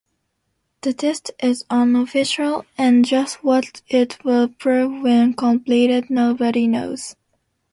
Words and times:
The 0.81 0.93
test 0.95 1.29
is 1.43 1.63
unofficial 1.69 2.65
and 2.75 3.05
just 3.05 3.43
what 3.43 3.83
it 3.87 4.17
will 4.25 4.47
prove 4.47 5.03
when 5.03 5.35
completed 5.35 6.09
nobody 6.09 6.65
knows. 6.65 7.15